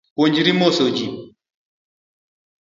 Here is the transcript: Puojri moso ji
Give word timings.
Puojri 0.15 0.53
moso 0.59 0.85
ji 0.97 1.05